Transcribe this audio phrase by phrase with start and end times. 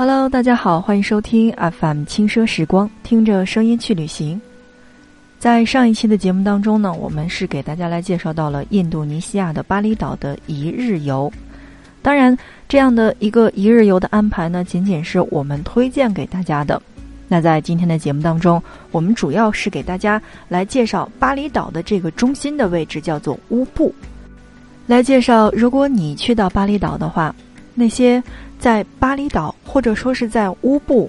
[0.00, 4.40] Hello，大家好，欢迎收听 FM 轻奢时光，听着声音去旅行。
[5.40, 11.32] 在上一期的节目当中呢，我们是给大家来介绍到了印度尼西亚的巴厘岛的一日游。
[12.00, 12.38] 当然，
[12.68, 16.80] 这样的一个一日游的安排呢，仅仅是我们推荐给大家的。
[17.26, 23.92] 那在今天的节目当中，我们主要是给大家来介绍巴厘岛的这个中心的位置，叫做乌布。
[24.86, 27.34] 来介绍，如果你去到巴厘岛的话，
[27.74, 28.22] 那些。
[28.58, 31.08] 在巴厘岛，或者说是在乌布，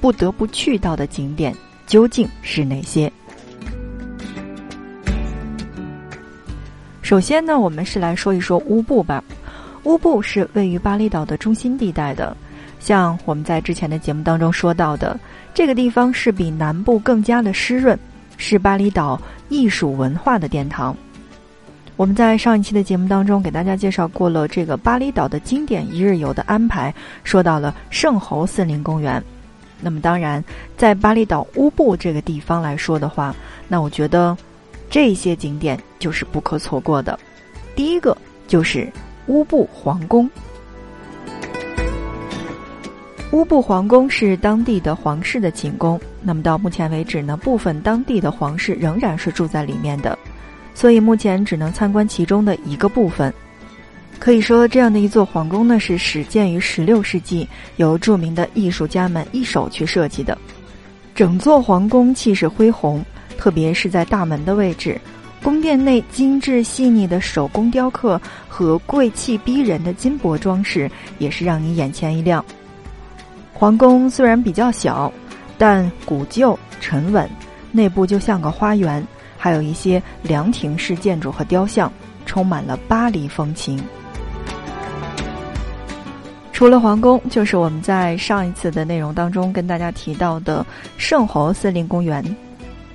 [0.00, 1.54] 不得不去到的景点
[1.86, 3.10] 究竟是哪些？
[7.00, 9.22] 首先呢，我们是来说一说乌布吧。
[9.84, 12.36] 乌布是位于巴厘岛的中心地带的，
[12.78, 15.18] 像我们在之前的节目当中说到的，
[15.52, 17.98] 这个地方是比南部更加的湿润，
[18.36, 20.96] 是巴厘岛艺术文化的殿堂。
[21.96, 29.22] 我们在上一期的节目当中给大家介绍过了这个巴厘岛的经典一日游的安排，说到了圣猴森林公园。
[29.80, 30.42] 那么当然，
[30.76, 33.34] 在巴厘岛乌布这个地方来说的话，
[33.68, 34.36] 那我觉得
[34.88, 37.18] 这些景点就是不可错过的。
[37.76, 38.16] 第一个
[38.48, 38.90] 就是
[39.26, 40.28] 乌布皇宫。
[43.32, 50.18] 乌布皇宫是当地的皇室的寝宫，那么到目前为止呢，部分当地的皇室仍然是住在里面的。
[50.74, 53.32] 所以目前只能参观其中的一个部分。
[54.18, 60.38] 可以说，这样的一座皇宫呢，是始建于十六世纪，由著名的艺术家们一手去设计的。
[61.14, 63.04] 整座皇宫气势恢宏，
[63.36, 65.00] 特别是在大门的位置，
[65.42, 72.44] 宫殿内精致细腻的手工雕刻和贵气逼人的金箔装饰，也是让你眼前一亮。
[73.52, 75.12] 皇宫虽然比较小，
[75.58, 77.28] 但古旧沉稳，
[77.72, 79.04] 内部就像个花园。
[79.42, 81.92] 还有一些凉亭式建筑和雕像，
[82.26, 83.76] 充满了巴黎风情。
[86.52, 90.64] 除了皇宫，就是我们在上一次的内容当中跟大家提到的
[90.96, 92.24] 圣猴森林公园。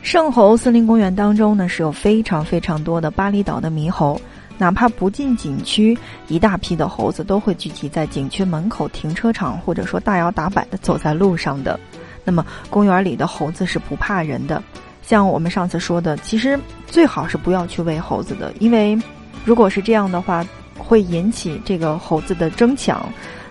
[0.00, 4.18] 圣猴森林公园当中呢，是有非常非常多的巴厘岛的猕猴，
[4.56, 11.78] 哪怕不进景区，一大批的猴子都会聚集在景区门口停车场，或者说大摇大摆的走在路上的。
[12.24, 14.62] 那么，公园里的猴子是不怕人的。
[15.10, 16.56] 像我们上次说的，其实
[16.86, 18.96] 最好是不要去喂猴子的，因为
[19.44, 20.46] 如果是这样的话，
[20.78, 23.04] 会引起这个猴子的争抢。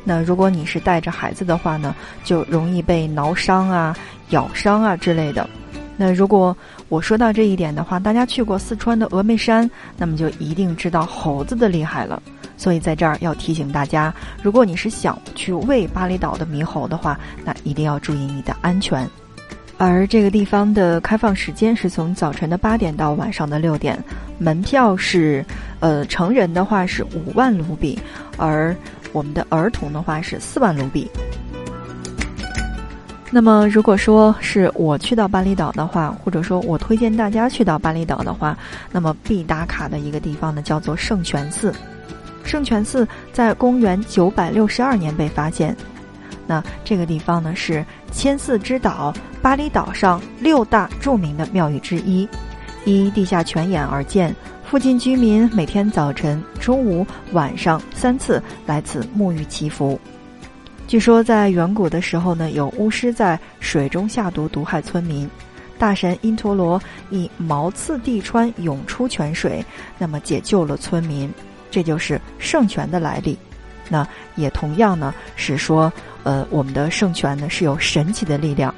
[0.05, 1.93] 那如果你是带着孩子的话呢，
[2.23, 3.93] 就容易被挠伤啊、
[4.29, 5.49] 咬伤啊之类的。
[5.97, 6.55] 那如果
[6.87, 12.23] 我说到这一点的话，大家去过四川的峨眉山，那么就一定知道猴子的厉害了。
[12.55, 19.05] 所以在这儿要提醒大家，如果你是想去喂巴厘岛的猕猴的话，那一定要注意你的安全。
[19.79, 23.97] 而这个地方的开放时间是从早晨的八点到晚上的六点，
[24.37, 25.43] 门票是，
[25.79, 27.97] 呃，成人的话是五万卢比，
[28.35, 28.75] 而
[29.13, 31.09] 我们的儿童的话是四万卢比。
[33.31, 38.57] 那么，如果说是我去到巴厘岛的话，或者说我推荐大家去到巴厘岛的话，
[38.91, 41.73] 那么必打卡的一个地方呢，叫做圣泉寺。
[42.43, 45.73] 圣泉寺在公元九百六十二年被发现。
[46.49, 52.27] 那这个地方呢是千寺之岛，巴厘岛上六大著名的庙宇之一，
[52.85, 54.35] 依地下泉眼而建。
[54.65, 59.99] 附近居民每天早晨、中午、晚上三次来此沐浴祈福。
[60.87, 65.29] 据说在远古的时候呢，有巫师在水中下毒毒害村民，
[65.77, 69.63] 大神因陀罗以毛刺地穿涌出泉水，
[69.99, 71.31] 那么解救了村民，
[71.69, 73.37] 这就是圣泉的来历。
[73.89, 75.91] 那也同样呢是说。
[76.23, 78.75] 呃，我们的圣泉呢是有神奇的力量。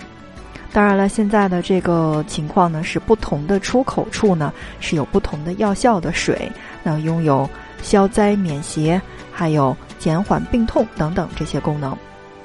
[0.72, 6.50] 当然了，现在的这个情况呢是不同的出口处呢是有不同的药效的水，
[6.84, 7.50] 那拥有
[7.82, 9.02] 消灾免邪，
[9.32, 11.98] 还有减缓病痛等等这些功能。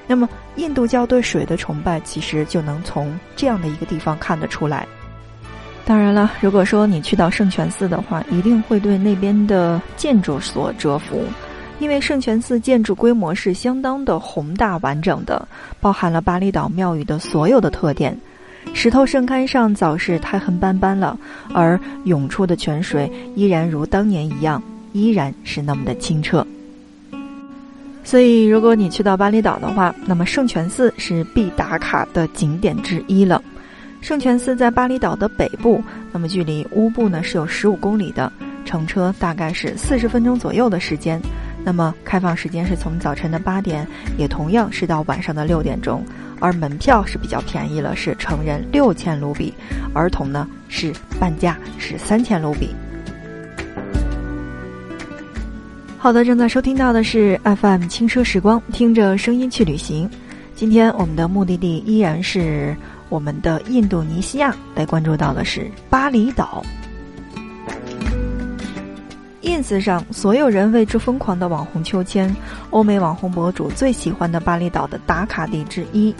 [0.07, 0.27] 那么，
[0.57, 4.89] 印度教对水的崇拜其实就能从这样的一个地方看得出来。
[5.85, 11.23] 当然了，如果说你去到圣泉寺的话，一定会对那边的建筑所折服。
[11.79, 15.47] 因为圣泉寺建筑规模是相当的宏大完整的，
[15.81, 18.17] 包含了巴厘岛庙宇的所有的特点。
[18.75, 21.19] 石头圣龛上早是苔痕斑斑了，
[21.55, 24.63] 而涌出的泉水依然如当年一样，
[24.93, 26.45] 依然是那么的清澈。
[28.03, 33.43] 所以，如果你去到巴厘岛的话，那么圣泉寺是必打卡的景点之一了。
[34.01, 35.83] 圣泉寺在巴厘岛的北部，
[36.13, 38.33] 那么距离乌布呢是有十五公里的，
[38.65, 41.21] 乘车大概是四十分钟左右的时间。
[41.67, 43.85] 那么开放时间是从早晨的八点，
[44.17, 46.07] 也同样是到晚上的六点钟，
[46.39, 49.53] 而门票是比较便宜了，是成人六千卢比，
[49.93, 52.71] 儿童呢是半价，是三千卢比。
[55.99, 60.09] 好的，正在收听到的是 FM 轻奢时光，听着声音去旅行。
[60.55, 62.77] 今天我们的目的地依然是
[63.09, 66.65] 我们的印度尼西亚，来关注到的是巴厘岛。
[69.47, 72.35] Ins 上所有人为之疯狂的网红秋千，
[72.71, 76.13] 欧美网红博主最喜欢的巴厘岛的打卡地之一。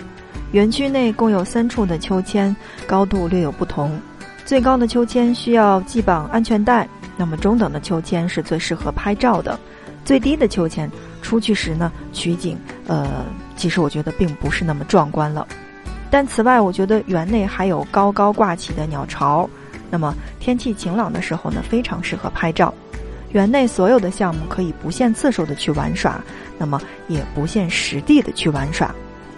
[0.53, 2.55] 园区内共有三处的秋千，
[2.87, 4.01] 高度略有不同。
[4.45, 9.59] 最高的秋千需要系绑安全带，那么中等的秋千是最适合拍照的。
[10.05, 10.89] 最低的秋千
[11.21, 12.57] 出去时呢，取景，
[12.87, 13.25] 呃。
[13.57, 15.49] 其实我觉得并不是那么壮观了，
[16.11, 19.49] 但此外，我觉得园内还有高高挂起的鸟巢，
[19.91, 22.73] 那么天气晴朗的时候呢，非常适合拍照。
[23.37, 26.19] 园内所有的项目可以不限次数的去玩耍，
[26.57, 28.95] 那么也不限实地的去玩耍。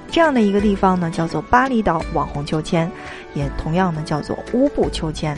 [0.08, 2.88] 这样的一个地方呢，叫做巴厘岛网红秋千，
[3.34, 5.36] 也同样呢叫做乌布秋千。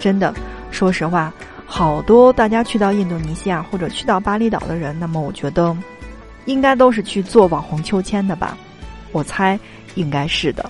[0.00, 0.34] 真的，
[0.72, 1.32] 说实话，
[1.64, 5.76] 好多大家去到印度尼西亚或者去到巴厘岛的人，那么我觉得。
[6.46, 8.56] 应该都是去做网红秋千的吧？
[9.12, 9.56] 我猜
[9.94, 10.68] 应该是的。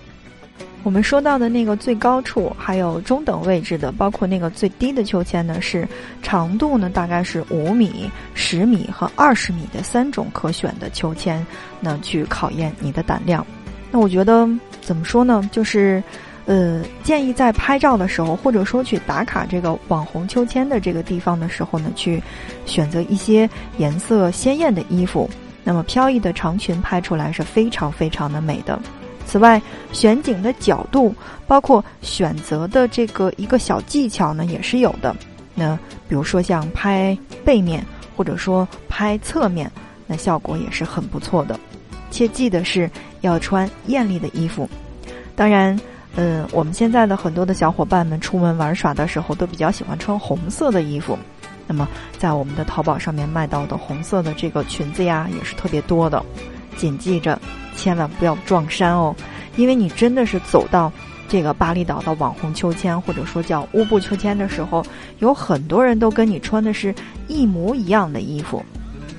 [0.83, 5.87] 我们说到的那个最高处，还有中等位置的，包括那个最低的秋千呢，是
[6.23, 11.47] 长度呢大概是五米、十米和二十米的三种可选的秋千，
[11.81, 13.47] 那去考验你的胆量。
[13.91, 14.49] 那我觉得
[14.81, 15.47] 怎么说呢？
[15.53, 16.03] 就是
[16.47, 22.23] 呃，建议在拍照的时候，或者说去打卡这个网红秋千的这个地方的时候呢，去
[22.65, 25.29] 选择一些颜色鲜艳的衣服。
[25.63, 28.81] 那么飘逸的长裙拍出来是非常非常的美的。
[29.31, 29.63] 此外，
[29.93, 31.15] 选景的角度，
[31.47, 35.15] 包括选择的这个一个小技巧呢，也是有的。
[35.55, 35.79] 那
[36.09, 37.87] 比如说像拍背面，
[38.17, 39.71] 或者说拍侧面，
[40.09, 41.57] 那效果也是很不错的。
[42.11, 42.91] 切记的是
[43.21, 44.69] 要穿艳丽的衣服。
[45.37, 45.79] 当然，
[46.17, 51.17] 嗯，我们现在的很多的小伙伴们出门玩耍的时候，都比较喜欢穿红色的衣服。
[51.69, 51.87] 那么，
[52.19, 56.21] 在我们的淘宝上面卖到的红色的这个裙子呀，也是特别多的。
[56.77, 57.41] 谨记着，
[57.81, 59.17] 千万不要撞衫哦，
[59.57, 60.93] 因为你真的是走到
[61.29, 64.85] 这个巴厘岛的网红秋千，或者说叫乌布秋千的时候，
[65.21, 66.95] 有很多人都跟你穿的是
[67.27, 68.63] 一模一样的衣服。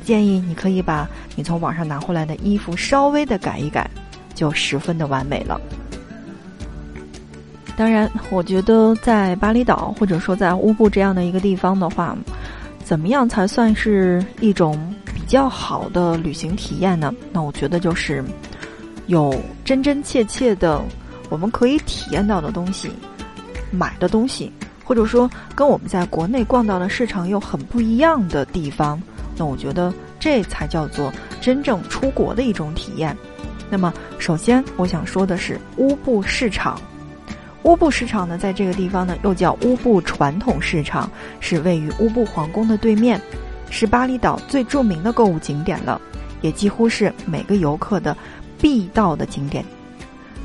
[0.04, 3.90] 建议你可以把你从网上拿回来的衣服稍微的改一改，
[4.36, 5.60] 就十分的完美了。
[7.76, 12.16] 当然，我觉得在巴厘岛或者说在乌布这样的一个地方的话。
[12.84, 17.14] 怎么样才算是一种比较好的旅行体验呢？
[17.32, 18.22] 那我觉得就是
[19.08, 19.34] 有
[19.66, 20.82] 真真切切的
[21.30, 22.92] 我们可以体验到的东西，
[23.72, 24.52] 买的东西，
[24.84, 29.02] 或者说跟我们在国内逛到的市场又很不一样的地方。
[29.38, 33.18] 那我觉得这才叫做真正出国的一种体验。
[33.70, 36.80] 那么，首先我想说的是乌布市场。
[37.64, 41.10] 乌布市场呢，在这个地方呢，又叫乌布传统市场，
[41.40, 43.22] 是位于乌布皇宫的对面，
[43.70, 46.02] 是巴厘岛最著名的购物景点了，
[46.42, 48.18] 也几乎是每个游客的
[48.62, 49.66] 必到的景点。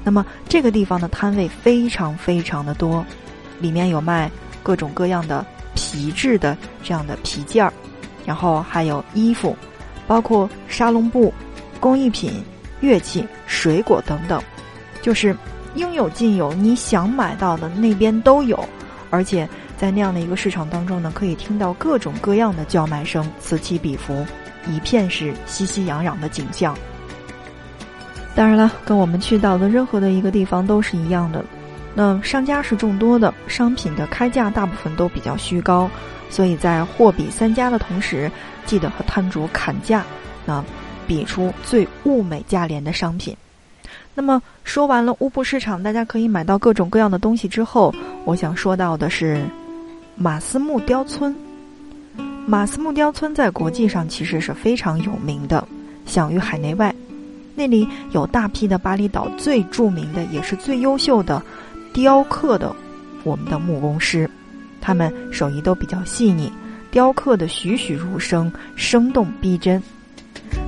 [0.02, 3.04] 那么这个地方的摊位非常非常的多，
[3.60, 4.30] 里面有卖
[4.62, 7.72] 各种各样的皮质的这样的皮件儿，
[8.24, 9.56] 然后还有衣服，
[10.06, 11.32] 包括沙龙布、
[11.78, 12.42] 工艺品、
[12.80, 14.42] 乐器、水果等等，
[15.02, 15.36] 就是。
[15.76, 18.66] 应有尽有，你想买到的那边都有，
[19.10, 24.24] 而且在那样的一个市场当中呢，可以听到各种各样的叫卖声，此起彼伏，
[24.66, 26.74] 一片是熙熙攘攘的景象。
[28.36, 31.42] 当然了，跟我们去到的任何的一个地方都是一样的，
[31.94, 35.90] 那商家是众多的，商品的开价大部分都比较虚高，
[36.28, 38.30] 所以在货比三家的同时，
[38.66, 40.04] 记得和摊主砍价，
[40.44, 40.62] 那
[41.06, 43.34] 比出最物美价廉的商品。
[44.14, 47.94] 那么说完了乌布市场，大家可以买到各种各样的东西之后，
[48.26, 49.44] 我想说到的是
[50.14, 51.34] 马斯木雕村。
[52.46, 55.66] 马斯木雕村在国际上其实是非常有名的，
[56.06, 56.94] 享誉海内外。
[57.56, 61.42] 那里有大批的巴厘岛最著名的也是最优秀的
[61.92, 62.70] 雕刻的
[63.24, 64.30] 我们的木工师，
[64.80, 66.52] 他们手艺都比较细腻，
[66.90, 69.82] 雕刻的栩栩如生，生动逼真。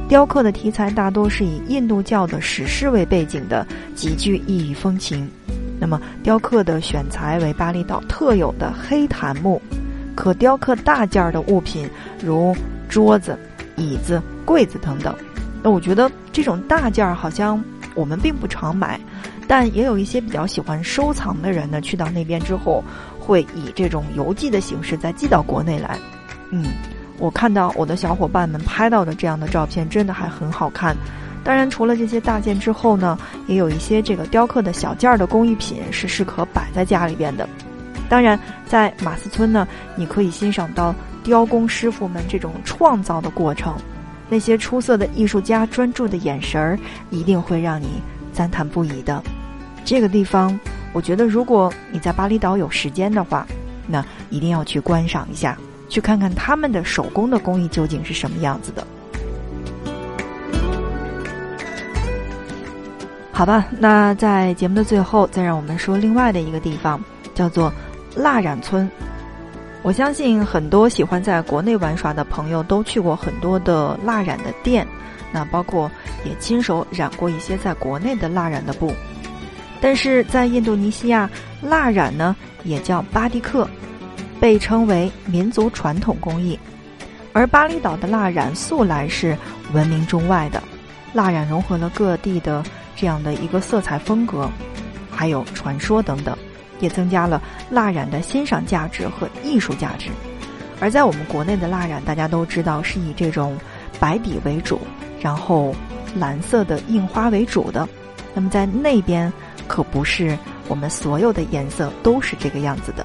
[0.08, 5.28] 雕刻的题材大多是以印度教的史诗为背景的，极具异域风情。
[5.78, 9.60] 那么，雕刻的选材为巴厘岛特有的黑檀木，
[10.16, 11.88] 可雕刻大件儿的物品，
[12.24, 12.56] 如
[12.88, 13.38] 桌子、
[13.76, 15.14] 椅子、柜子等等。
[15.62, 17.62] 那我觉得这种大件儿好像
[17.94, 19.00] 我们并不常买，
[19.46, 22.82] 但也有一些比较喜欢收藏的人呢，去到那边之后，
[23.18, 25.98] 会以这种邮寄的形式再寄到国内来。
[26.50, 26.64] 嗯。
[27.20, 30.96] 我看到我的小伙伴们拍到的这样的照片，真的还很好看。
[31.42, 37.48] 当然，除了这些大件之后呢，也有一些这个雕刻的小件儿的工艺品是适合摆在家里边的。
[38.08, 38.38] 当然，
[38.68, 43.74] 在马斯村呢，你可以欣赏到雕工师傅们这种创造的过程。
[44.28, 46.78] 那些出色的艺术家专注的眼神儿，
[47.10, 49.22] 一定会让你赞叹不已的。
[49.84, 50.58] 这个地方，
[50.92, 53.46] 我觉得如果你在巴厘岛有时间的话，
[53.86, 55.56] 那一定要去观赏一下，
[55.88, 58.86] 去看看他们的手工的工艺究竟是什么样子的。
[63.32, 67.00] 好吧，那在节目的最后，再让我们说另外的一个地方，
[67.34, 67.72] 叫做
[68.16, 68.90] 蜡染村。
[69.82, 74.86] 我相信很多喜欢在国内玩耍的朋友都去过很多的蜡染的店，
[75.32, 75.90] 那包括
[76.24, 78.92] 也亲手染过一些在国内的蜡染的布。
[79.80, 81.30] 但是在印度尼西亚，
[81.62, 83.68] 蜡染呢也叫巴迪克，
[84.40, 86.58] 被称为民族传统工艺，
[87.32, 89.36] 而巴厘岛的蜡染素来是
[89.72, 90.62] 闻名中外的。
[91.12, 92.62] 蜡染融合了各地的。
[93.00, 94.50] 这样的一个色彩风格，
[95.08, 96.36] 还有传说等等，
[96.80, 100.10] 也增加了蜡染的欣赏价值和艺术价值。
[100.80, 103.58] 而在我们国内的蜡染，大家都知道是以这种
[103.98, 104.80] 白底为主，
[105.20, 105.74] 然后
[106.14, 107.88] 蓝色的印花为主的。
[108.34, 109.32] 那么在那边
[109.66, 113.04] 可不是我们所有的颜色都是这个样子的。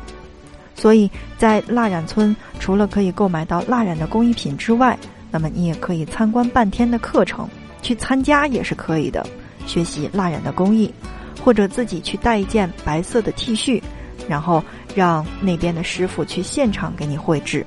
[0.76, 4.98] 所以在蜡染村，除了可以购买到蜡染的工艺品之外，
[5.32, 7.48] 那么你也可以参观半天的课程，
[7.82, 9.26] 去参加也是可以的。
[9.66, 10.94] 学习蜡染的工艺，
[11.44, 13.82] 或者自己去带一件白色的 T 恤，
[14.30, 14.64] 然后
[14.96, 17.66] 让那边的师傅去现场给你绘制。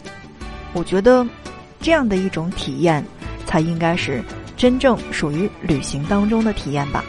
[0.72, 1.26] 我觉得
[1.80, 3.04] 这样的一种体验，
[3.44, 4.22] 才应该是
[4.56, 7.04] 真正属于旅行当中的体验吧。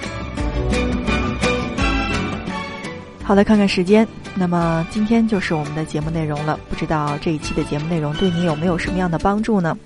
[3.24, 6.60] 好的，看看时间，那么今天就是我们的节目内容了。
[6.70, 9.78] 不知道这一期的节目内容对你有没有什么样的帮助呢？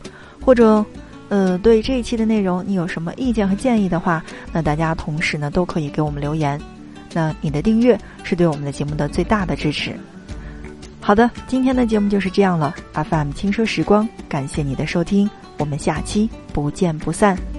[0.44, 0.84] 或者？
[1.32, 4.22] 呃，对这一期的内容，你有什么意见和建议的话，
[4.52, 6.60] 那大家同时呢都可以给我们留言。
[7.14, 9.96] 那你的订阅是对我们的节目的最大的支持。
[11.00, 12.76] 好的，今天的节目就是这样了。
[12.92, 17.51] FM 轻奢时光，感谢你的收听，我们下期不见不散。